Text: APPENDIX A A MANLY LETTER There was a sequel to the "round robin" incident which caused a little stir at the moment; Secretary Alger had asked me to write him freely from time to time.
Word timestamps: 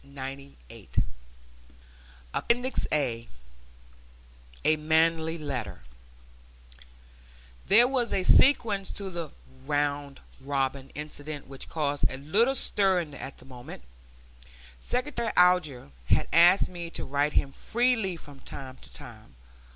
APPENDIX 2.33 2.87
A 2.91 3.27
A 4.65 4.75
MANLY 4.75 5.37
LETTER 5.37 5.83
There 7.67 7.87
was 7.87 8.11
a 8.11 8.23
sequel 8.23 8.83
to 8.83 9.11
the 9.11 9.29
"round 9.67 10.19
robin" 10.39 10.89
incident 10.95 11.45
which 11.45 11.69
caused 11.69 12.09
a 12.09 12.17
little 12.17 12.55
stir 12.55 13.01
at 13.13 13.37
the 13.37 13.45
moment; 13.45 13.83
Secretary 14.79 15.29
Alger 15.37 15.91
had 16.07 16.27
asked 16.33 16.67
me 16.69 16.89
to 16.89 17.05
write 17.05 17.33
him 17.33 17.51
freely 17.51 18.17
from 18.17 18.39
time 18.39 18.77
to 18.77 18.91
time. 18.91 19.35